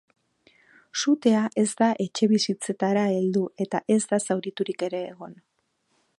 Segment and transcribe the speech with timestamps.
[1.01, 5.39] Sutea ez da etxebizitzetara heldu eta ez da zauriturik ere egon.